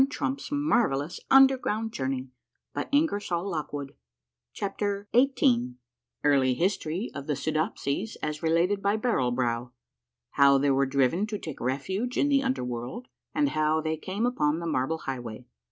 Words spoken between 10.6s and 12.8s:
WERE DRIVEN TO TAKE REFUGE IN THE UNDER